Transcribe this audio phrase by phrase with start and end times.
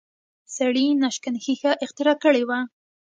[0.55, 2.59] سړي ناشکن ښیښه اختراع کړې وه